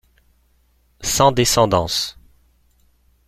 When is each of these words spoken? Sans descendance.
Sans 1.01 1.31
descendance. 1.31 2.17